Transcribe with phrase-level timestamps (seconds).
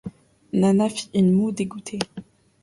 [0.53, 1.99] Nana fit une moue dégoûtée.